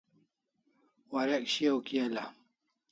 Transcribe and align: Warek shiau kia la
Warek 1.11 1.45
shiau 1.53 1.77
kia 1.87 2.05
la 2.15 2.23